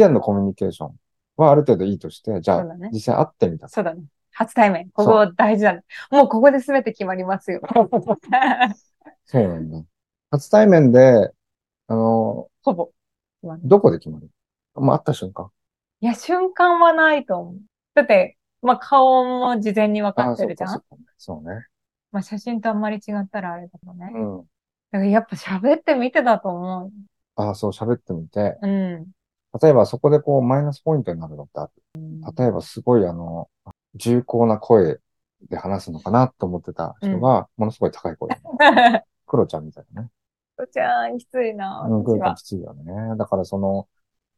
[0.00, 0.94] 前のコミュニケーション
[1.36, 3.68] はある程度いいとして、じゃあ、ね実際会ってみた。
[3.68, 4.02] そうだね。
[4.32, 4.90] 初対面。
[4.90, 5.82] ここ大事だね。
[6.10, 7.60] もうここで全て決まりますよ。
[9.26, 9.82] そうなんだ。
[10.30, 11.32] 初対面で、
[11.88, 12.90] あの、ほぼ。
[13.64, 14.30] どこで決まる？
[14.74, 15.50] まあ、会った瞬間。
[16.00, 17.54] いや、瞬間はないと思う。
[17.94, 20.70] だって、まあ顔も事前に分かあってるじゃん。
[20.70, 21.66] そうかそうかそうね。
[22.12, 24.10] まあ写真とあんまり違ったらあれだもんね。
[24.14, 24.38] うん。
[24.90, 26.90] だからやっぱ喋ってみてだと思
[27.36, 28.58] ああ、そう、喋ってみて。
[28.62, 28.66] う。
[28.66, 29.06] うん。
[29.60, 31.72] 例えばそこでこう、マイナスポイントになるのってある。
[32.36, 33.48] 例えばすごいあの、
[33.94, 35.00] 重厚な声
[35.48, 38.30] で話すのかなと思ってた人が、ものすごい高い声。
[39.26, 40.10] クロちゃんみたいなね。
[40.56, 42.42] とちゃん、きついな、うん、ちゃんき。
[42.42, 43.16] ついよね。
[43.16, 43.88] だからその、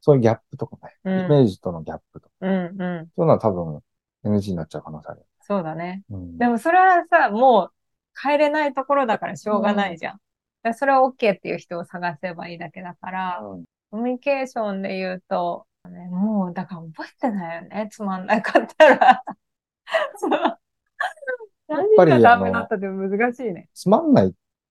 [0.01, 2.77] そういうギャップとかね、うんイメージとのギャップとか、うん、うん。
[2.77, 3.80] そういうのは多分
[4.24, 5.23] NG になっちゃう可能性ある。
[5.41, 6.05] そうだね。
[6.10, 6.38] うん。
[6.38, 7.73] でもそれはさ、もう
[8.21, 10.13] 変えれないところだからしょうがないじゃん。
[10.15, 10.23] だか
[10.71, 17.88] らそれは OK っていう人を探せばいいだけだから、うんコミュニケーションで言うと、ね、もうだから覚えてないよね。
[17.93, 19.23] つまんなかったら。
[21.68, 23.68] 何ぱりがダメだったって難しいね。
[23.74, 24.30] つまんないっ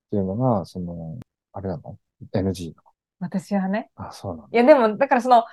[0.09, 1.19] ていうのが、その、
[1.53, 1.99] あれなの
[2.33, 2.81] ?NG な
[3.19, 3.91] 私はね。
[3.95, 4.53] のあ、そうなんだ。
[4.53, 5.45] いやでも、だからその、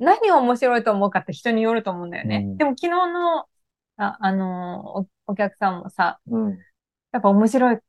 [0.00, 2.38] 何を面白いと思うかって人によると思うんだよね。
[2.38, 3.46] うんでも昨日の、
[3.98, 6.58] あ、あのお、お客さんもさ、うん。
[7.12, 7.80] やっぱ面白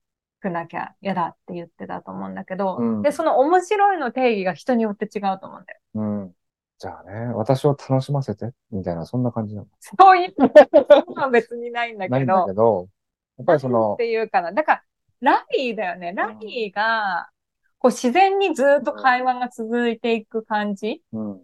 [0.43, 5.79] くなきゃ嫌だって言ってたと思うんだけど、うんで、その面白いの定義が人によって違うと思うんだよ。
[5.95, 6.31] うん。
[6.77, 9.67] じゃあね、私を楽しませて、みたいな、そんな感じなの。
[9.79, 12.89] そういうのは別にないんだけどないんだけ、ど、
[13.37, 14.51] やっぱりそのっ、ていうかな。
[14.51, 14.83] だから、
[15.21, 16.11] ラリーだよね。
[16.13, 17.29] ラリーが、
[17.79, 21.41] こう自然にずっと会話が続いていく感じうん。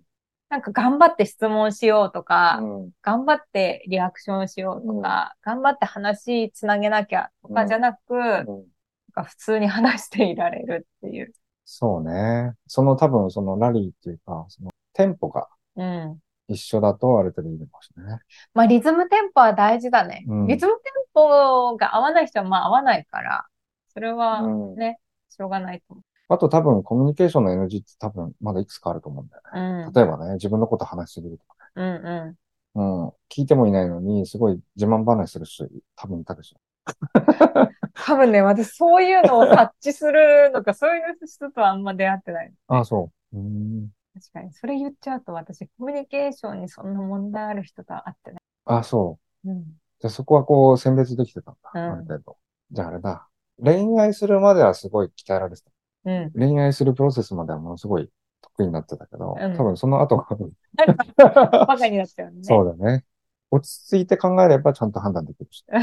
[0.49, 2.91] なんか頑張って質問しようとか、うん。
[3.01, 8.65] 頑張ってリアクションしようとか、頑張って話つなげなきゃとかじゃなく、うん
[9.09, 11.33] か普通に話していられるっていう。
[11.65, 12.53] そうね。
[12.67, 16.19] その多分そのラリーっていうか、そのテンポがうん。
[16.47, 18.19] 一緒だとある程度いいのかもしれないね。
[18.53, 20.25] まあリズムテンポは大事だね。
[20.27, 23.45] うんリズムテンポが合わない人はまあ合わないから、
[23.93, 26.01] それはうんね、しょうがないと思
[26.31, 29.83] あと多分コミュニケーションの NG って多分まだいくつかあると思うんだよね。
[29.85, 29.87] う。
[29.87, 29.93] うん。
[29.93, 32.35] 例えばね、自分のこと話しすぎるとかうんうね。
[32.75, 33.07] うん。
[33.29, 36.57] 聞いてもいないのに、すごい自慢話する人多分いたでしょ。
[36.79, 37.69] ん。
[38.05, 42.53] 多分ね、私そういうのを察知するのか、そういう人とはあんま出会ってない。
[42.67, 43.37] ああ、そう。
[43.37, 43.89] うーん。
[44.13, 44.53] 確かに。
[44.53, 48.41] それ言っちゃうと私、コミュニケーションにそんな問題ある人とは会ってない。
[48.65, 49.49] ああ、そう。
[49.49, 49.63] うん。
[49.63, 51.71] じゃあそこはこう選別できてたんだ。
[51.73, 52.37] うんある程度。
[52.71, 53.27] じゃああれだ。
[53.61, 55.71] 恋愛するまではすごい鍛えられてた。
[56.05, 56.31] うん。
[56.31, 58.09] 恋愛するプロセスまではものすごい
[58.41, 60.27] 得意になってたけど、うん多分その後が
[61.65, 62.43] バカになっちゃうね。
[62.43, 63.03] そうだね。
[63.51, 65.65] 落ち着いて考えればちゃんと判断できるし。
[65.69, 65.77] って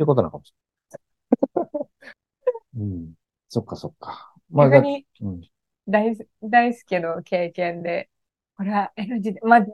[0.00, 2.84] いうことなのかもしれない。
[2.84, 3.14] うん。
[3.48, 4.34] そっかそっか。
[4.50, 5.40] まあ、逆にうん。
[5.88, 8.10] 大す、大好きの経験で、
[8.56, 9.66] これは NG で、まあ、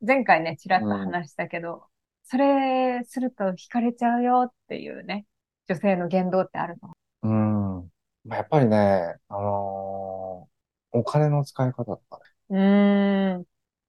[0.00, 1.86] 前回ね、ちらっと話したけど、
[2.24, 5.26] それすると惹かれちゃうよっていうね、
[5.68, 7.90] 女性の言動ってあると思うん。
[8.24, 10.52] まあ、やっぱりね、あのー
[10.94, 12.54] お金の使い方とかう。
[12.54, 13.40] うーん。
[13.40, 13.46] ね。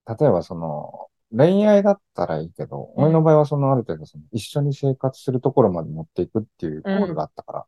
[0.08, 7.66] 例えばその、恋愛だったらいいけど、うん俺の場合はそのある程度その一緒に生活するところまで持っていくっていうゴールがあったから、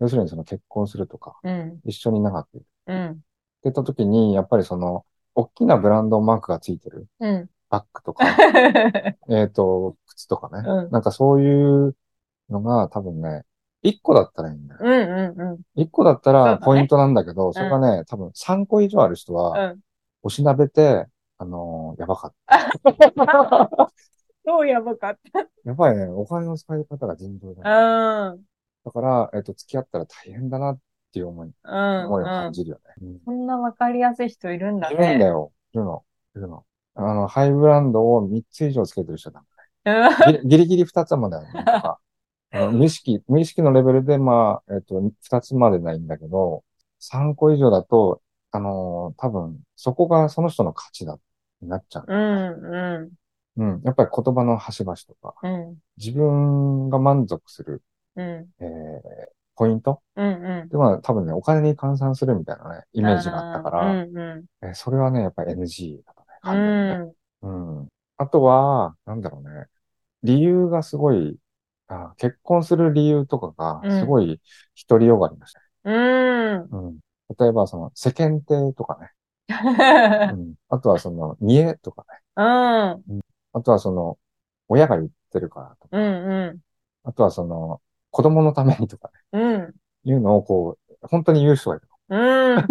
[0.00, 1.80] 要するにその結婚するとか、うん。
[1.84, 3.20] 一緒に長くいるってうん。
[3.64, 7.50] 言った時に、やっぱりその、大きなブランドマークがついてるうん。
[7.68, 8.24] バッグとか、
[9.28, 10.68] えっと、靴とかね。
[10.68, 11.96] うんなんかそういう
[12.48, 13.44] のが多分ね、
[13.82, 14.80] 1個だったらいいんだよ。
[14.82, 15.80] うんうんうん。
[15.80, 19.80] 1個だったらポイントなんだけど、それがね、多分3個以上ある人は、うん。
[20.22, 21.06] おしなべて、
[21.38, 22.58] あのーやばかった。
[24.44, 25.18] どうやばかっ
[25.64, 27.62] やっぱりね、お金の使い方が尋常だ、ね。
[27.64, 28.30] た。
[28.30, 28.44] うん。
[28.84, 30.78] だから、えっと、付き合ったら大変だなっ
[31.12, 32.06] ていう思い、うん。
[32.06, 32.30] 思いをうん。
[32.30, 32.94] 感じるよね。
[33.02, 35.24] うんそんなわかりやすい人いるんだいるんだね。
[35.26, 35.52] よ。
[35.72, 36.04] いるの。
[36.34, 36.64] いるの。
[36.94, 39.44] あの、ハイブランドを3つ以上つけてる人だ。
[39.84, 40.32] うん。
[40.32, 42.78] ギリギリギリ2つまで あるね。
[42.78, 46.64] 無意識、無意識のレベルで、まあ、えっと、2つまでないんだけど、
[46.98, 51.18] 3個以上だと、あのー多分、そこがその人の価値だ、
[51.62, 52.04] になっちゃう。
[52.08, 52.74] うん。
[52.74, 53.10] うん。
[53.56, 53.82] うん。
[53.84, 55.78] やっぱり言葉の端々とか、うん。
[55.96, 57.82] 自分が満足する、
[58.16, 58.48] うん。
[58.60, 58.68] えー、
[59.56, 60.02] ポイント？
[60.16, 60.26] うん。
[60.26, 60.58] うん。
[60.60, 64.16] っていうのは多分ね、お金に換算するみたいなね、イメージがあったから、うん。
[64.18, 64.44] うん。
[64.62, 66.26] えーそれはね、やっぱり NG だったね。
[66.42, 67.80] う完全にねん。
[67.80, 67.88] うん。
[68.16, 69.66] あとは、なんだろうね。
[70.22, 71.38] 理由がすごい、
[71.88, 73.52] あ結婚する理由とか
[73.82, 74.40] が、すごい
[74.88, 75.60] 独りよがりました。
[75.84, 76.68] うん。
[76.70, 76.98] うん。
[77.38, 79.10] 例えば、その、世間体とかね。
[79.48, 80.54] うん。
[80.68, 82.04] あとは、その、見栄とか
[82.36, 82.42] ね。
[83.08, 83.20] うん。
[83.52, 84.18] あとは、その、
[84.68, 85.98] 親が言ってるからとか。
[85.98, 86.58] うん。
[87.04, 87.80] あとは、その、
[88.10, 89.40] 子供のためにとかね。
[89.40, 89.74] うん。
[90.04, 91.88] いうのを、こう、本当に言う人がいる。
[92.10, 92.66] うん。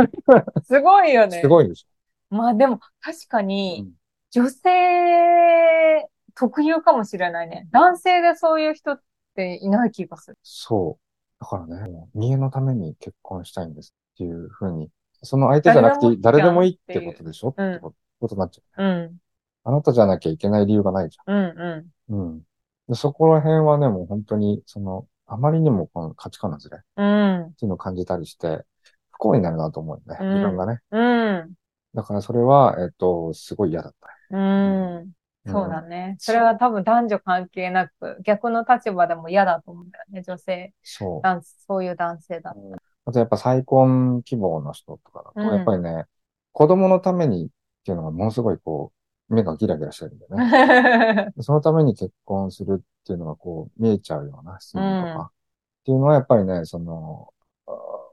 [0.64, 1.42] すごいよね。
[1.42, 1.86] すごいでし
[2.30, 3.90] まあでも確かに、
[4.32, 7.68] 女性特有かもしれないね。
[7.72, 9.02] 男性でそういう人っ
[9.36, 10.38] ていない気がする。
[10.44, 11.44] そう。
[11.44, 14.90] だからね、もう家のために結婚したいんですっていうふうに、
[15.24, 17.50] その相手じゃなくて誰でもいいってことでしょ？
[17.50, 18.84] ってうんことことになっちゃう。
[18.84, 19.18] うん。
[19.64, 22.16] あなたじゃなきゃいけない理由がないじうんうゃん。
[22.16, 22.42] うん。
[22.88, 27.02] でそこら辺はね、もう本当に、その、あまりにもこの価値観のずれっん。
[27.04, 27.54] うん。
[27.54, 28.64] ていうのを感じたりして、
[29.12, 30.18] 不幸になるなと思うよね。
[30.22, 30.80] うん自分がね。
[30.92, 31.54] うん。
[31.94, 34.38] だからそれは、えっと、すごい嫌だった。
[34.38, 35.12] うん。
[35.46, 36.16] そうだね。
[36.20, 40.22] それは多分男女関係なく、逆の立場でも嫌だと思うんだよね。
[40.22, 41.20] 女性、そう。
[41.20, 42.77] 男そういう男性だと。
[43.08, 46.06] あとやっぱ再婚希望の人とかだと、うんやっぱりね、
[46.52, 47.50] 子供のためにっ
[47.86, 48.92] ていうのがものすごいこ
[49.30, 51.32] う、目がギラギラしてるんだよね。
[51.40, 57.30] そのために結婚するっていうのがこう見えちゃうような質問とうんか、っていうのはやっぱりね、その、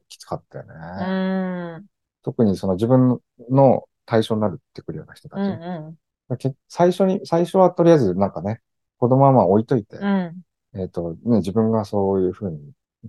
[0.09, 0.75] きつかったよね。
[1.05, 1.87] うん。
[2.23, 3.19] 特にその自分
[3.51, 5.97] の対象になるってくるような人たうん
[6.29, 6.35] ち。
[6.35, 8.61] うけ最初に、最初はとりあえずなんかね、
[8.99, 10.05] 子供はまあ置いといて、ん。
[10.05, 10.81] うん。
[10.81, 12.61] えっと、ね、自分がそういうふうに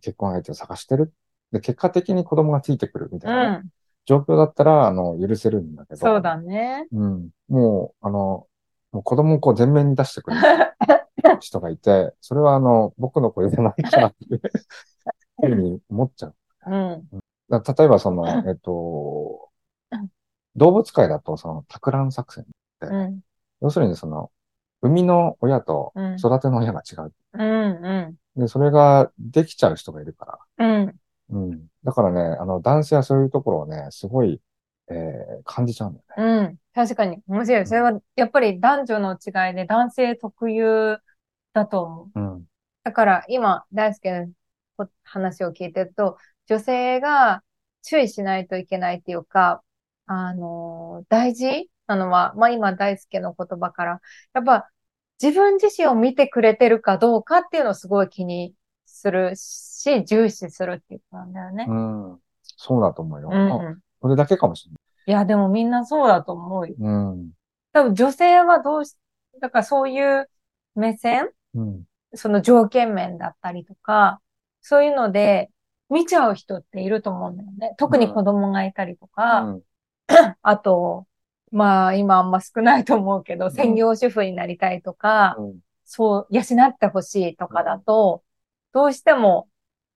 [0.01, 1.13] 結婚相手を探してる。
[1.51, 3.69] で、結果的に子供がついてくるみたいなね、うん。
[4.05, 5.97] 状況だったら、あの、許せるんだけど。
[5.97, 6.87] そうだね。
[6.91, 7.29] うん。
[7.47, 8.47] もう、あの、
[8.91, 10.37] もう子供をこう前面に出してくる
[11.41, 14.41] 人がいて、それはあの、僕の子じゃないからっていう
[15.41, 16.35] ふうに思っちゃう。
[16.67, 17.09] うん。
[17.49, 19.49] だ例えばその、 えっと、
[20.55, 22.45] 動物界だとその、托卵作戦。
[22.81, 23.19] うん。
[23.61, 24.31] 要するにその、
[24.81, 27.13] 生みの親とうん育ての親が違う。
[27.33, 28.15] うん。
[28.35, 30.65] で、それができちゃう人がいるから。
[30.65, 30.95] うん。
[31.29, 31.67] うん。
[31.83, 34.41] だからね、あの、男性はそういうところをね、すごい、
[34.89, 36.45] えー感じちゃうんだよね。
[36.47, 36.57] うん。
[36.73, 37.21] 確かに。
[37.27, 37.67] 面白い。
[37.67, 40.97] それは、やっぱり男女の違いで男性特有
[41.53, 42.19] だと思う。
[42.19, 42.45] うん。
[42.83, 44.11] だから、今、大輔
[44.77, 46.17] の話を聞いてると、
[46.47, 47.43] 女性が
[47.81, 49.63] 注意しないといけないっていうか、
[50.05, 54.01] あの、大事なのは、まあ今、大輔の言葉から、
[54.33, 54.69] やっぱ、
[55.21, 58.53] 自分自身を見てくれてるかどうかっていうのをすごい気に
[58.95, 61.65] するし、重視するっていうことなんだよね。
[61.67, 62.19] うん。
[62.41, 63.29] そうだと思うよ。
[63.31, 63.79] うん、あうん。
[64.01, 64.79] それだけかもしれない。
[65.07, 66.75] いや、でもみんなそうだと思うよ。
[66.79, 67.31] うん。
[67.73, 68.95] 多分女性はどうし、
[69.41, 70.29] だからそういう
[70.75, 71.29] 目線？
[71.53, 71.83] うん。
[72.13, 74.21] その条件面だったりとか、
[74.61, 75.51] そういうので
[75.89, 77.75] 見ちゃう人っていると思うんだよね。
[77.77, 79.61] 特に子供がいたりとか、うん
[80.41, 81.05] あと、
[81.51, 88.23] まあ今あんま少ないと思うけど、専業主婦になりたいとか、うんそう、養ってほしいとかだと、
[88.75, 89.47] どうしても、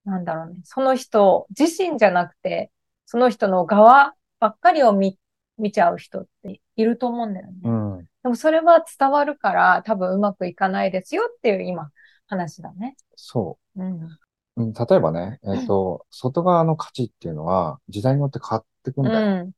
[0.06, 2.72] なんだろうね、その人自身じゃなくて、
[3.06, 5.20] その人の側ばっかりを見、
[5.58, 7.54] 見ちゃう人っていると思うんだよね。
[7.64, 8.00] うん。
[8.24, 11.90] でもそれは伝わるから多分うまくいかないですよっていう今
[12.28, 12.96] 話だね。
[13.18, 14.02] そうん。
[14.02, 14.10] う。
[14.56, 19.44] うん例えばね、えっと、外側の価値っていうのは時代によって変わってくんうだよ。
[19.44, 19.52] ん。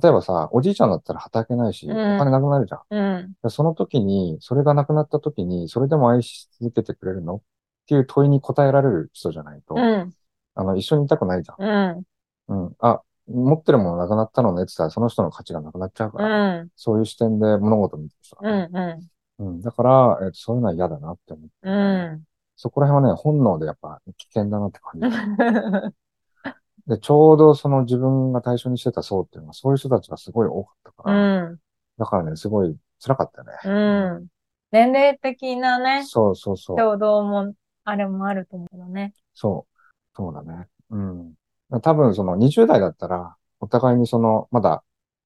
[0.00, 2.82] 例えばさ、おじいちゃんだったら働けないし、うんお金なくなるじゃん。
[2.90, 3.32] うん。
[3.42, 7.36] でその時に、それがなくなった時に、それでも愛し続けてくれるの？
[7.36, 7.40] っ
[7.88, 10.12] ていう問いに答えられる人じゃないと、うん。
[10.54, 12.04] あの、一緒にいたくないじゃん。
[12.48, 12.66] うん。
[12.66, 12.76] うん。
[12.80, 16.68] あ、持ってるものなくなったのねって言ったら、その人の価値がなくなっちゃうかうら、ん。
[16.76, 18.94] そういう視点で物事を見てる人うだね。
[18.94, 19.08] ん。
[19.38, 19.62] うん。
[19.62, 21.50] だから、えっと、そういうのは嫌だなって思う。
[21.62, 21.72] う
[22.16, 22.24] ん。
[22.56, 25.06] そこら辺はね、本能でやっぱ危険だなって感じ。
[26.88, 31.58] で、ちょうどその自分が対象にしてた層っていうのは、そういう人たちがすごい多かったかうら、ん。
[31.98, 33.52] だからね、すごい辛かったよね。
[33.64, 34.26] うん。
[34.70, 36.78] 年齢的なね、そうそうそう。
[36.78, 37.54] 衝動も、
[37.88, 39.14] あれもあると思うけどね。
[39.34, 39.78] そう。
[40.14, 40.66] そうだね。
[40.90, 41.34] うん。
[41.82, 44.82] 多分その20代だったら、お互いにその、まだ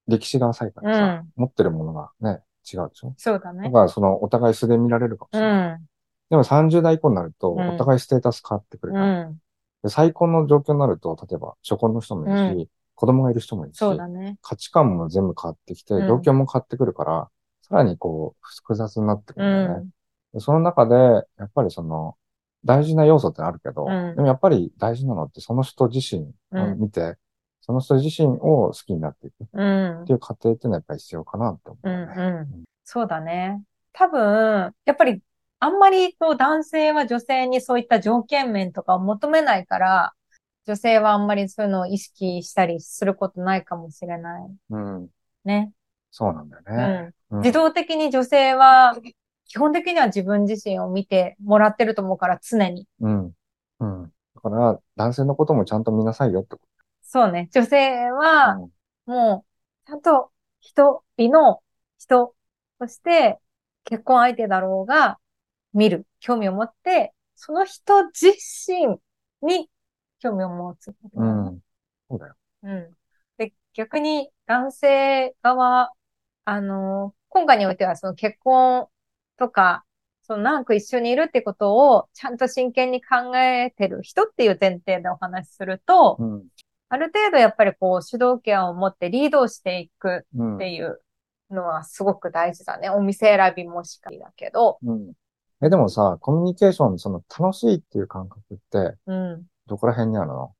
[0.06, 2.40] 歴史が浅いからさ、うん持ってるものがね、
[2.72, 3.14] 違うでしょ？
[3.16, 3.64] そうだね。
[3.64, 5.78] だからその、お互い素で見られるかもしうれない。
[5.80, 5.86] ん。
[6.30, 9.38] でも30代以降になると、うんお互いステータス変わってくるうから、ん。
[9.82, 14.38] で再婚の状況になると、例えば、初婚の人もいるし、子供がいる人もいるし、そうだね。
[14.42, 17.28] 価値観も全部変わってきて、うん状況も変わってくるから、
[17.62, 19.90] さらにこう、複雑になってくうるんだよね。
[20.38, 20.94] その中で、
[21.38, 22.16] やっぱりその、
[22.64, 27.16] 大事な要素ってあるけど、うんでもやっぱり大事なのってその人自身を見て、
[27.60, 30.12] その人自身を好きになっていくっうんて。
[30.12, 31.94] いう過程っていうのはやっぱり必要かなって思ううん。
[31.94, 32.64] うん。
[32.84, 33.62] そうだね。
[33.92, 35.22] 多分、やっぱり、
[35.60, 40.12] あんまりこう男性は女性にそういった条件面とかを求めないから、
[40.66, 44.42] 女性はあんまりそういうのを意識したりすることないかもしれない。
[44.70, 45.08] うん。
[45.44, 45.72] ね。
[46.10, 46.84] そうなんだようね。
[46.84, 47.14] ん。
[47.36, 48.94] うん自動的に女性は、
[49.52, 52.88] 基本的には自分自身を見てもらってると思うから、常に。
[53.00, 53.32] うん。
[53.80, 54.12] うん。
[54.34, 56.62] だから、男性のこともちゃんと見なさいよってこ
[57.02, 57.50] そうね。
[57.52, 58.14] 女性と。
[58.14, 58.56] は、
[59.04, 60.30] もう、ちゃんと
[60.60, 61.62] 一人の
[61.98, 62.34] 人
[62.78, 63.40] として
[63.84, 65.18] 結婚相手だろうが
[65.74, 68.28] 見る、興味を持って、その人自
[68.66, 68.96] 身
[69.46, 69.68] に
[70.20, 70.94] 興味を持つ。
[71.12, 71.60] うん。
[72.08, 72.34] そうだよ。
[72.62, 72.90] うん。
[73.36, 75.92] で、逆に男性側、
[76.46, 78.88] あの、今回においてはその結婚
[79.42, 79.84] とか、
[80.22, 86.44] その長く一緒にいるってことをちゃんと真剣に考えてる人っていう前提でお話しすると、うん。
[86.90, 91.00] ある程度やっぱりこう主導権を持ってリードをしていくうんっていう
[91.50, 92.88] のはすごく大事だね。
[92.88, 94.78] お店選びもしかりだけど。
[94.84, 95.12] うん。
[95.64, 99.42] え、でもさ、コミュニケーション、その楽しいっていう感覚って、うん。
[99.66, 100.52] どこら辺にあるの？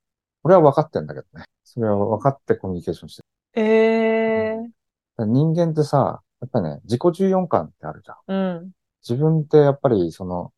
[0.42, 1.44] 俺は分かってんだけどね。
[1.62, 3.64] それは分かってコミュニケーションしてる。
[3.64, 4.72] ええだか
[5.18, 8.36] ら人間ってさ、やっぱりね、自己重要感ってあるじゃん。
[8.36, 8.70] うん。
[9.08, 10.52] 自分ってやっぱりその、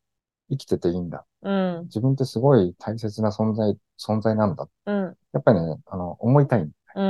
[0.49, 1.25] 生きてていいんだ。
[1.43, 1.83] うん。
[1.85, 4.67] 自分ってすごい大切な存在、存在なんだ。
[4.87, 5.17] うん。
[5.33, 7.01] やっぱりね、あの、思いたいんだ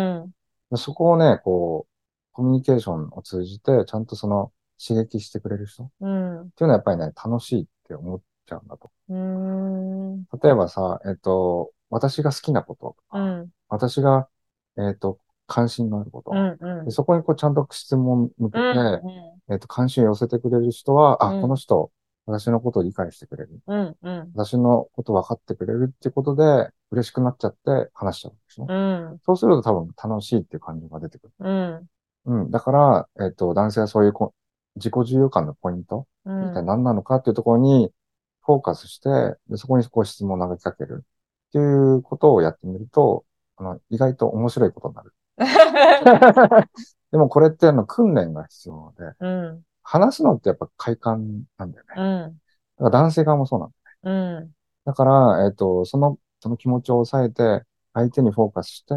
[0.72, 0.77] うん。
[0.77, 1.91] そこをね、こう、
[2.34, 4.51] コミュニケーションを通じて、ちゃんとその、
[4.86, 6.51] 刺激してくれる人っうん。
[6.51, 8.91] ていうのはやっぱりね、楽しいって思っちゃうんだと。
[9.08, 10.24] うん。
[10.41, 13.50] 例えばさ、えっと、私が好きなこととか、うん。
[13.70, 14.27] 私が、
[14.77, 16.57] えっと、関心のあること、うん。
[16.59, 16.91] うんで。
[16.91, 19.53] そこにこうちゃんと質問を向けて、うん。
[19.53, 21.91] えっと、関心を寄せてくれる人は、あ、うんこの人、
[22.25, 23.59] 私のことを理解してくれる。
[23.67, 23.95] うん。
[24.01, 24.31] うん。
[24.33, 28.67] 私のこと分かってくれるってことで、嬉しくなっちゃって話しちゃうんですね。
[28.69, 28.73] う
[29.15, 29.19] ん。
[29.23, 31.33] そうすると多分楽しいっていう感情が出てくる。
[31.39, 31.89] うん。
[32.25, 32.51] うん。
[32.51, 34.33] だから、えっと、男性はそういうこ
[34.75, 36.65] 自己重要感のポイント、う一体ん。
[36.65, 37.91] 何なのかっていうところに
[38.43, 39.09] フォーカスして、
[39.49, 43.23] でそこにこう質問を投げかけるっていうことをやってみると、
[43.57, 45.13] あの、意外と面白いことになる。
[47.12, 49.63] でもこれってあの訓練が必要で、うん。
[49.84, 51.94] 話すのってやっぱ快感なんだよね。
[51.98, 52.42] うん。
[52.77, 53.75] だから男性側もそうなんだ。
[54.04, 54.51] うん。
[54.86, 58.94] だから、えっと、その、その気持ちを抑えて、相手にフォーカスして、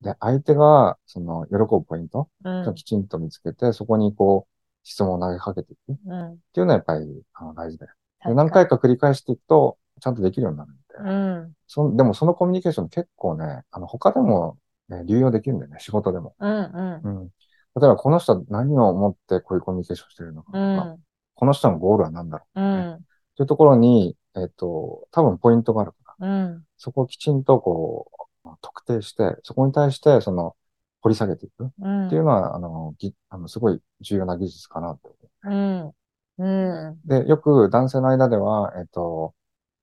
[0.00, 2.74] で、相手が、その、喜ぶポイント、うん。
[2.74, 6.38] きちんと見つけて、そこにこう、質問を投げかけていくっうん。
[6.52, 7.92] ていうのはやっぱり、あの、大事だよ。
[8.26, 10.82] で、何回か繰り返していくと、ちゃんとできるようになるんで。
[10.98, 11.52] うん。
[11.66, 16.34] そんでもそのコミュニケーション結構ね、あの、他でも、ね、流用できるんだよね、仕事でも。
[16.38, 17.00] うん。
[17.02, 17.24] うんう。
[17.24, 17.26] ん。
[17.26, 20.98] 例えば、この人は何を思ってこういうコミュニケーションしてるのかとうか、ん。
[21.34, 23.06] この人のゴールは何だろううん。
[23.36, 26.64] というところに、えっと、多分ポイントがあるから、うん。
[26.76, 28.10] そこをきちんとこ
[28.44, 30.54] う、特定して、そこに対して、その、
[31.00, 32.08] 掘り下げていくっうん。
[32.08, 35.92] ていうのは、あの、ぎ、あの、すごい重要な技術かなと思うん。
[36.38, 36.88] うん。
[36.92, 36.98] う。
[37.04, 39.34] で、よく男性の間では、えっと、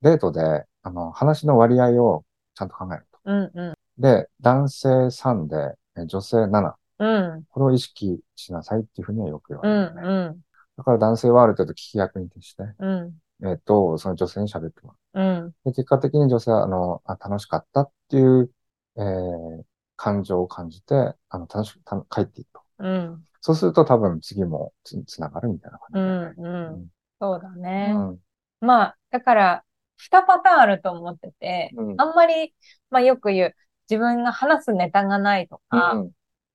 [0.02, 3.20] デートで、あの、話の割合をちゃんと考えると。
[3.26, 3.52] うん。
[3.54, 3.74] うん。
[4.02, 6.78] で、男性3で、え女性7。
[7.00, 7.44] うん。
[7.50, 10.42] これを意識しなさいっていうふうにはよく言わうれる、ねん。
[10.78, 13.14] だから男性はある程度聞き役に徹して、うん。
[13.48, 15.42] えっと、その女性に喋ってもらう。
[15.44, 15.52] うん。
[15.66, 18.52] で、結果的に女性は、あの、あ、楽しかったっていう、
[18.98, 19.64] えー、
[19.96, 20.96] 感情を感じて、
[21.30, 22.62] あの、楽しく、た帰っていくと。
[22.80, 23.26] うん。
[23.42, 26.46] そうすると多分次もつ、つながるみたいなう感じん。
[26.46, 26.70] だよね。
[26.74, 26.88] うん。
[27.20, 27.94] そうだね。
[27.96, 28.20] うん。
[28.60, 29.64] まあ、だから、
[29.98, 32.02] 二パターンあると思ってて、うん。
[32.02, 32.56] あんまり、
[32.90, 33.56] まあよく言う、
[33.92, 36.12] 自分が話すネタがないとか、うん。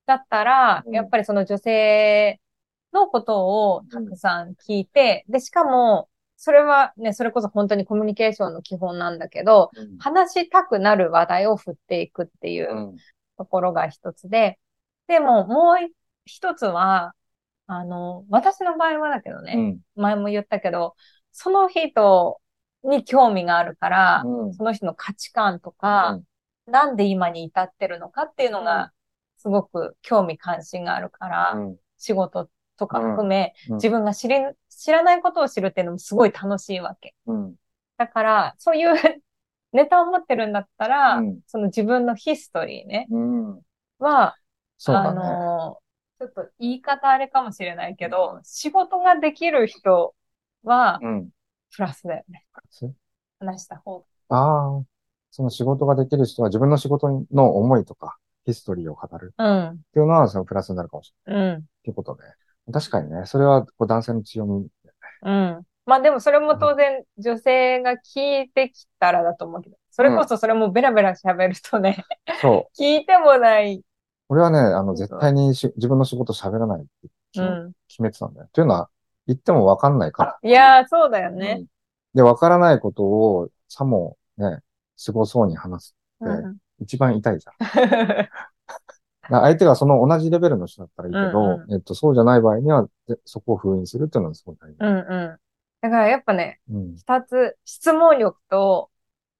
[0.07, 2.40] だったら、うんやっぱりその女性
[2.95, 9.99] のことをたくさん聞いて、で、しかも、それはね、それこそ本当にコミュニケーションの基本なんだけど、うん。
[9.99, 12.97] 話したくなる話題を振っていくっていううん
[13.37, 14.59] ところが一つで、
[15.09, 15.76] でももう
[16.25, 17.12] 一つは、
[17.66, 19.81] あの、私の場合はだけどね、うん。
[20.00, 20.95] 前も言ったけど、
[21.33, 22.40] その人
[22.83, 24.55] に興味があるから、うん。
[24.55, 26.21] その人の価値観とか、
[26.66, 28.92] なんで今に至ってるのかっていうのが、
[29.37, 31.76] すごく興味関心があるから、うん。
[31.99, 34.37] 仕事とか含め、うん自分が知り、
[34.68, 37.14] 知らないことを知るっていうのもすごい楽しいわけ。
[37.26, 37.54] うん。
[37.96, 38.94] だから、そういう
[39.73, 43.61] ネタを持ってるんだったら、うんその自分のヒストリーね、うん。
[43.99, 44.37] は、
[45.12, 45.20] ね。
[45.20, 45.78] の、
[46.18, 50.14] ちょっと言い方あれかもしれないけど、仕事ができる人
[50.64, 51.30] は、うん。
[51.75, 52.46] プラスだよね。
[53.38, 54.85] 話した方ああ、
[55.37, 58.16] その仕事ができる人は自分の仕事の思いとか、
[58.47, 59.69] ヒストリーを語るが。
[59.69, 61.43] っていうのは、そのプラスになるかもしれない。
[61.43, 61.49] うん。
[61.49, 61.59] うん。
[61.59, 62.23] っていうことで。
[62.73, 64.66] 確かにね、それはこう男性の強み。
[65.25, 65.62] うん。
[65.85, 72.02] まあでもそれも当然女性が聞いてきたらだと思うけど、それこそそれもベラベラ喋るとね、
[72.40, 72.73] そう。
[72.83, 73.83] 聞いてもない。
[74.31, 76.85] 俺はね、あの、絶対にし自分の仕事喋らないっ
[77.35, 78.49] てう決めてたんだよ。
[78.55, 78.88] というのは、
[79.26, 80.38] 言っても分かんないから。
[80.43, 81.57] いやー、そうだようね。
[81.57, 81.66] ん
[82.14, 84.61] で、分からないことをさもね、
[84.96, 85.96] すごそうに話す。
[86.20, 86.56] うん。
[86.80, 88.28] 一番痛いじゃん。
[89.28, 94.76] 相手がその同じレベルの人だったらいいけど、うんえっと、そうじゃない場合には、でそこを封印するっていうのはすごい大事。
[94.80, 95.38] うんうん。
[95.80, 96.96] だからやっぱね、うん。
[96.96, 98.90] 二つ、質問力と、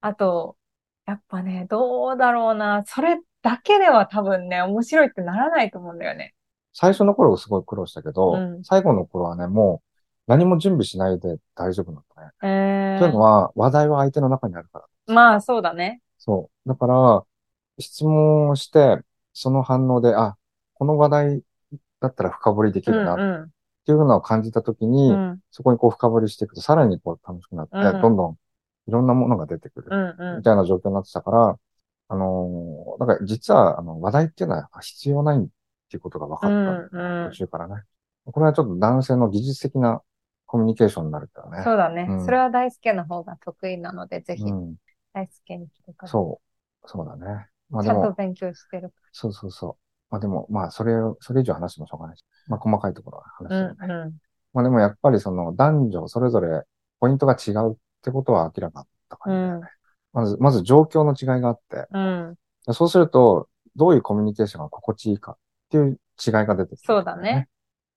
[0.01, 0.57] あと、
[1.05, 2.83] やっぱね、どうだろうな。
[2.85, 6.33] それだけでは多分ね、面白いってならないと思うんだよね。
[6.73, 9.86] 最初の頃すごい苦労したけど、うん最後の頃はね、もう
[10.27, 12.31] 何も準備しないで大丈夫だったね。
[12.43, 15.13] えー、というのは、話題は相手の中にあるから。
[15.13, 16.01] まあそうだね。
[16.17, 16.69] そう。
[16.69, 17.23] だから、
[17.79, 18.99] 質問をして、
[19.33, 20.35] その反応で、あ、
[20.73, 21.41] この話題
[22.01, 23.49] だったら深掘りできうんるなっ
[23.85, 25.39] ていうのを感じたときに、うん。
[25.51, 28.37] そこにこう深掘りしていくと、さらにこう楽しくなって、うんどんどん
[28.87, 30.15] いろんなものが出てくる。
[30.37, 31.59] みたいな状況になってたから、
[32.09, 35.47] あのーだから実は、あの、話題っていうのは必要ないっ
[35.89, 37.29] ていうことが分かった。
[37.29, 37.35] 途。
[37.37, 37.83] 中からね。
[38.25, 40.01] これはちょっと男性の技術的な
[40.47, 41.63] コミュニケーションになるからね。
[41.63, 42.07] そうだね。
[42.09, 44.75] うんそれは大輔の方が得意なので、ぜひうん。
[45.13, 46.09] 大輔に来てください。
[46.11, 46.41] そ
[46.83, 46.87] う。
[46.89, 47.47] そうだね。
[47.69, 48.93] まあちゃんと勉強してる。
[49.11, 49.75] そうそうそう。
[50.09, 52.23] まあでも、まあそれを、それ以上話してもしょうがないし。
[52.47, 53.93] まあ細かいところは話うしてるね。
[53.93, 54.07] ん。
[54.07, 54.13] う
[54.53, 56.63] まあでもやっぱりその男女それぞれ
[56.99, 59.67] ポイントが違うってことは明らかだった感じだよね。
[60.13, 62.37] まず、まず状況の違いがあって、ん。
[62.67, 62.73] うん。
[62.73, 65.37] そうすると、どういうコミュニケーションが心地いいかっ
[65.69, 67.47] ていう違いが出てくる、そうだね。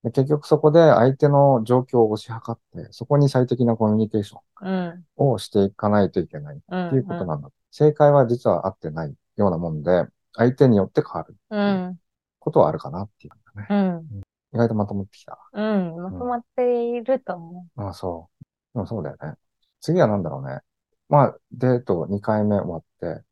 [0.03, 4.89] で結局そこで相手の状況を推し量って、そこに最適なコミュニケーショうん。
[4.99, 6.91] ンをしていかないといけないっうん。
[6.91, 7.51] ていうことなんだ。
[7.71, 12.01] 正解は実は合ってないようなもんで、相手によって変わるうん。
[12.39, 13.67] ことはあるかなっていうね。
[13.69, 14.21] うん。
[14.55, 15.39] 意外とまとまってきた。
[15.53, 15.97] うん。
[16.03, 18.45] まとまっていると思ああ、そう。
[18.75, 19.35] でもそうだよね。
[19.81, 20.61] 次は何だろうね。
[21.09, 23.23] まあ、デート2回目終わって、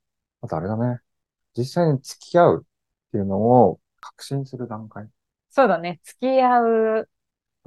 [0.43, 1.01] あとあれだね。
[1.57, 5.09] 実際に付き合うっていうのを確信する段階。
[5.63, 5.63] う。
[5.63, 6.01] そうだね。
[6.05, 7.09] 付き合う、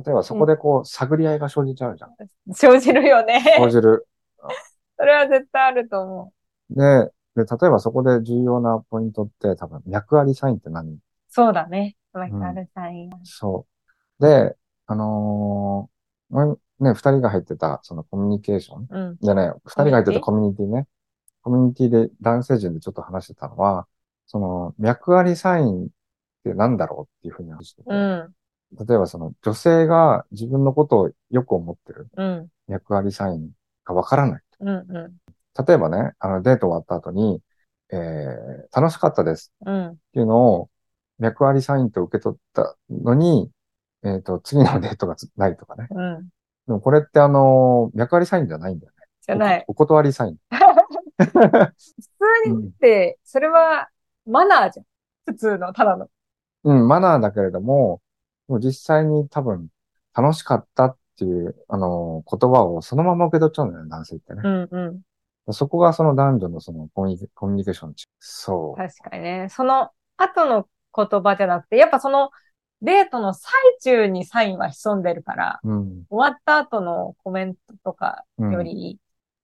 [0.05, 2.15] 例えばそこでこう、探り合いが生じちゃうじゃん。
[2.53, 3.43] 生じるよね。
[3.57, 4.07] 生じる。
[4.97, 6.33] それは絶対あると思
[6.69, 6.75] う。
[6.75, 10.97] で、で、例えばそこで重要なポイントって多分、脈ありサインって何？
[11.29, 11.95] そうだね。
[12.13, 13.09] マイカルサイン。
[13.23, 13.65] そ
[14.19, 14.23] う。
[14.23, 14.55] で、
[14.87, 19.17] あのーね、二人が入ってた、そのコミュニケーションうん。
[19.21, 20.87] じゃない、二人が入ってたコミュニティね。
[21.43, 23.87] コミュニティで男性陣でちょっと話してたのは、
[24.25, 25.89] その、脈ありサイン
[26.49, 28.33] って何だろうっていうふうに話してて、うん。
[28.87, 32.47] 例えばその、女性が自分のことをよく思ってるうん。
[32.67, 33.51] 脈ありサイン
[33.85, 34.41] がわからない。
[34.61, 34.69] うん。
[34.69, 35.13] う
[35.67, 37.41] 例えばね、あの、デート終わった後に、
[37.91, 39.69] えー、楽しかったですん。
[39.69, 39.87] うん。
[39.89, 40.69] っていうのを、
[41.19, 43.51] 脈ありサインと受け取ったのに、
[44.03, 45.87] えっ、と、次のデートがつないとかね。
[45.91, 46.29] うん。
[46.67, 49.05] でもこれってあの、脈ありサインじゃないんだよね。
[49.21, 49.65] じゃない。
[49.67, 50.37] おお断りサイン。
[51.17, 51.73] 普
[52.45, 53.89] 通にって、それは
[54.25, 54.85] マナーじゃん。
[55.25, 56.09] 普通の、ただの。
[56.63, 58.01] うん、マナーだけれども、
[58.47, 59.69] もう実際に多分
[60.15, 64.47] 楽しかったっていう、あの、言葉をそのまま受け取っちゃうんだよね、男性ってねう。
[64.47, 65.01] んう
[65.49, 65.53] ん。
[65.53, 67.93] そこがその男女のそのコミュニコミュニケーション。
[68.19, 69.47] そ確かにね。
[69.49, 72.29] その後の言葉じゃなくて、やっぱその
[72.81, 75.69] デートの最中にサインは潜んでるから、う。
[75.69, 76.03] うん。
[76.09, 78.99] 終わった後のコメントとかうんより、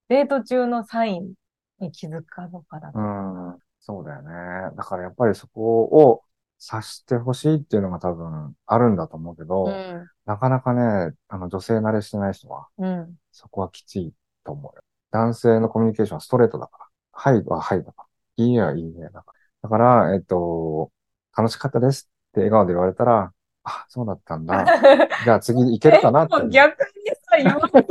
[0.09, 1.33] デート中のサイン
[1.79, 2.99] に気づくかどうかだと。
[2.99, 3.57] うん。
[3.79, 4.75] そうだよね。
[4.75, 6.21] だからやっぱりそこを
[6.59, 10.09] 察してほしいっていうのが多分あるんだと思うけど、うん。
[10.25, 13.15] なかなかね、あの女性慣れしてない人は、うん。
[13.31, 14.81] そこはきついと思うよ。
[15.11, 16.85] 男性のコミュニケーションはストレートだから。
[17.11, 18.03] はいははいだか
[18.37, 18.43] ら。
[18.45, 19.23] いいえはいいえだから。
[19.63, 20.91] だから、えっと、
[21.35, 23.31] 楽しかったですって笑顔で言われたら、
[23.63, 24.65] あ、そうだったんだ。
[25.25, 26.49] じゃあ次いけるかなって。
[26.49, 27.87] 逆にさ、言わない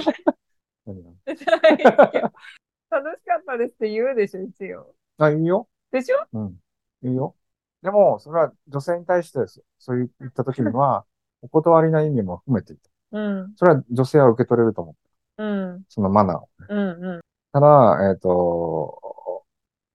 [1.26, 4.94] 楽しかったですって言うでしょ、一応。
[5.18, 5.68] あ、いいよ。
[5.90, 6.16] でしょ？
[6.32, 6.56] うん。
[7.02, 7.34] いいよ。
[7.82, 11.04] でも、それは女性に対してです、そう言った時には、
[11.42, 12.74] お断りな意味も含めて、
[13.12, 13.52] うん。
[13.56, 14.96] それは女性は受け取れると思
[15.38, 15.44] う。
[15.44, 15.84] うん。
[15.88, 16.48] そのマナーをね。
[16.68, 16.78] うん。
[16.78, 17.20] うん。
[17.52, 19.44] ただ、えっと、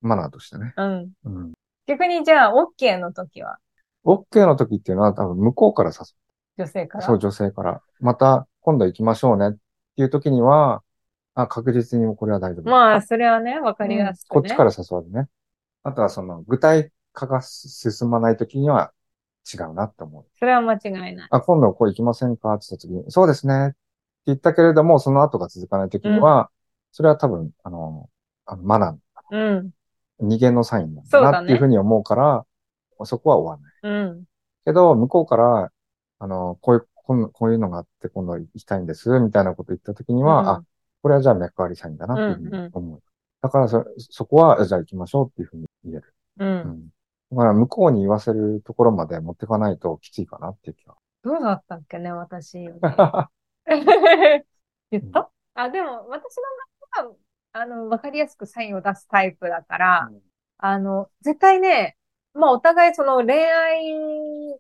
[0.02, 0.74] マナーとしてね。
[0.78, 1.12] うん。
[1.26, 1.52] うん。
[1.88, 3.58] 逆にじゃあ、OK の時は、
[4.06, 5.96] OK の時っていうのは多分向こうから誘
[6.58, 6.63] う。
[6.63, 7.04] 女性から？
[7.04, 7.82] そう、女性から。
[8.00, 9.52] また、今度行きましょうねっ
[9.96, 10.84] ていう時には、
[11.34, 12.70] あ、確実にこれは大丈夫。
[12.70, 14.41] まあ、それはね、わかりやすくね。
[14.41, 15.28] こっちから誘わずね。
[15.84, 18.91] あとはその、具体化が進まない時には
[19.52, 20.26] 違うなって思う。
[20.39, 21.28] それは間違いない。
[21.30, 22.54] あ、今度こう行きませんか？
[22.54, 23.78] って言った時に、そうですねって
[24.28, 26.50] 言ったけれども、その後が続かない時には、
[26.91, 28.10] それは多分、あの、
[28.45, 29.71] あのマナー、うん。
[30.34, 32.45] 逃げのサインなんそうだなっていうふうに思うから、
[33.06, 34.04] そこは終わらない。
[34.04, 34.24] うん。
[34.65, 35.71] けど、向こうから、
[36.19, 40.63] あの、こういう、こんこういうのがあって、今度行きたいんです、みたいなこと言った時には、うんあ、
[41.02, 43.02] これはじゃあ脈ありサインだなっていうふううんうんに思う。
[43.41, 46.13] だからそ、そこは、じゃあ行きましょうっていうふうに言える。
[46.38, 46.45] う。
[46.45, 46.89] うんん。
[47.32, 50.96] だから、向こうに言わせるところまで持ってかないときついかなっていう気が。
[51.24, 52.58] どうだったっけね、私。
[54.91, 55.30] 言った？
[55.54, 56.44] あ、でも、私の
[57.04, 57.15] 場合は、
[57.54, 60.12] あの、わかりやすくサインを出すタイプだから、
[60.58, 61.98] あの、絶対ね、
[62.34, 64.60] まあお互いその恋愛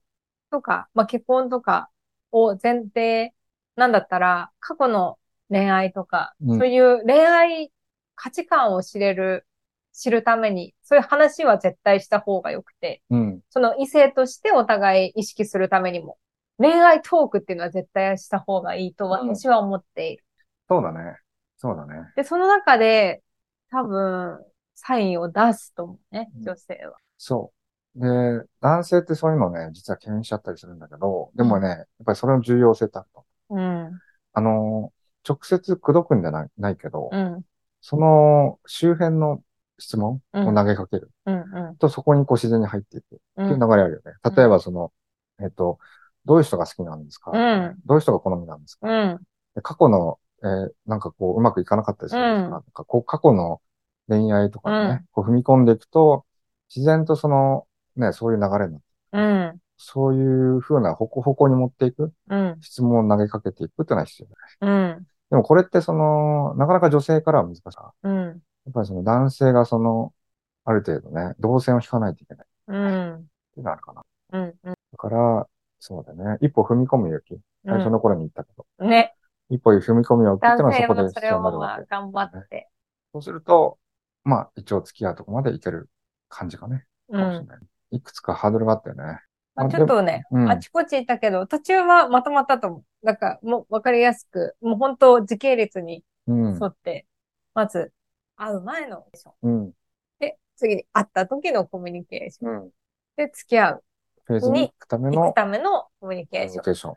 [0.49, 1.89] とか、まあ結婚とか
[2.31, 3.33] を前提
[3.75, 5.17] なんだったら、過去の
[5.49, 7.71] 恋愛とか、うんそういう恋愛
[8.15, 9.45] 価値観を知れる、
[9.93, 13.41] 知るために、そういう話は絶対した方がよくて、うん。
[13.49, 16.17] その異性としてお互い意識するためにも、
[16.57, 20.23] 恋愛トークっていうのは絶対した方がいいと私は思っている。
[20.69, 21.17] そうだね。
[21.57, 22.11] そうだね。
[22.15, 23.21] で、その中で、
[23.69, 24.39] 多分、
[24.75, 26.97] サインを出すと思うね、うん女性は。
[27.17, 27.51] そ
[27.95, 28.07] で、
[28.61, 33.05] 男性ってそういうのね、実は敬遠しちゃったりするんだけど、でもね、やっぱりそれの重要性ってあ。
[33.49, 33.99] うん。
[34.33, 34.93] あの、
[35.27, 37.41] 直接口説くんじゃないないけど、うん。
[37.81, 39.41] その周辺の
[39.81, 41.11] 質問を投げかける。
[41.79, 43.41] と、そこにこう自然に入っていくってう。
[43.43, 44.13] いうん流れあるよね。
[44.35, 44.93] 例えばその、
[45.41, 45.79] えっと、
[46.25, 47.31] どういう人が好きなんですか？
[47.33, 48.87] うんどういう人が好みなんですか？
[48.87, 49.17] うん。
[49.55, 53.61] で過去の、えーなんかこう、うまくいかなかったりするんですか、うんなんかこう、過去の
[54.07, 56.25] 恋愛とかにね、うんこう踏み込んでいくと、
[56.73, 57.65] 自然とその、
[57.95, 59.59] ね、そういう流れになって、うん。
[59.77, 62.57] そういう風な方向方向に持っていく、うん。
[62.61, 64.27] 質問を投げかけていくっていうのは必要
[64.61, 64.95] だね。
[64.97, 65.07] うん。
[65.31, 67.63] でもこれってその、なかなか女性からは難しい。
[67.67, 68.41] やうん。
[68.69, 70.13] っぱりその男性がその、
[70.63, 72.73] ある程度ね、動線を引かないといけないっう
[73.17, 73.27] ん。
[73.53, 74.03] ていうのがあるかな。
[74.33, 74.41] うん。
[74.63, 74.73] うん。
[74.91, 75.47] だから、
[75.79, 76.37] そうだね。
[76.41, 77.39] 一歩踏み込む勇気。
[77.65, 79.15] 最初の頃に言ったけど、ね。
[79.49, 81.85] 一歩踏み込む勇気ってのはそこで必要になるわまあけ。
[81.89, 82.69] 頑張って。
[83.13, 83.79] そうすると、
[84.23, 85.89] まあ、一応付き合うとこまでいける
[86.29, 87.19] 感じがね、うん。
[87.19, 87.59] かもしれない。
[87.91, 89.19] いくつかハードルがあったよね。
[89.55, 93.05] まあ、ちょっとね、うんあちこち行ったけど、途中はまとまったと思う。
[93.05, 96.47] なんか、もうわかりやすく、もう本当時系列にうん。
[96.55, 97.05] 沿って、
[97.53, 97.91] まず、
[98.41, 99.49] 会う前のコミュニケーション。
[99.49, 99.71] うん。
[100.19, 102.51] で、次に会った時のコミュニケーション。
[102.51, 102.69] うん。
[103.15, 103.83] で、付き合う。
[104.23, 106.57] フェーズに行くためのためのコミュニケコミーション。
[106.57, 106.95] ュニケーション。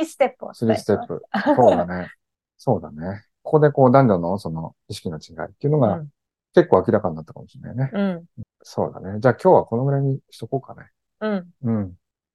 [0.00, 1.20] 3ステップをスリーステップ。
[1.20, 1.22] プ。
[1.56, 2.10] そうだね。
[2.56, 3.24] そうだね。
[3.42, 6.08] ここでこう男女のその意識の違いっていうのがうん。
[6.52, 7.90] 結構明らかになったかもしれないね。
[7.92, 8.24] うん。
[8.62, 9.20] そうだね。
[9.20, 10.90] じゃあ今日はこのぐらいにしとこうかね。
[11.20, 11.48] うん。
[11.62, 11.90] うん。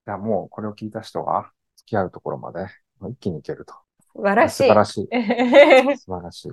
[0.06, 2.68] じゃあもうこれを聞いた人は付き合うところまで
[3.10, 3.74] 一気に行けると。
[4.14, 4.64] 素晴らしい。
[4.64, 5.04] 素晴らしい。
[5.04, 5.98] い。
[6.00, 6.52] 素晴らしい。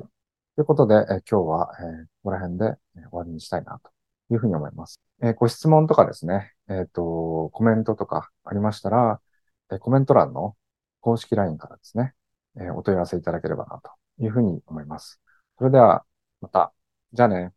[0.57, 2.65] ということで、えー今日は、えーここら辺で、
[2.97, 3.91] え終わりにしたいなと
[4.31, 5.01] いうふうに思います。
[5.23, 9.21] えーご質問とかですね、えっ、と、コメントとかありましたら、
[9.73, 10.57] えコメント欄の
[11.01, 12.15] 公式 LINE からですね、
[12.61, 13.91] えお問い合わせいただければなと
[14.23, 15.21] いうふうに思います。
[15.59, 16.05] それでは、
[16.41, 16.73] また。
[17.13, 17.53] じゃあね。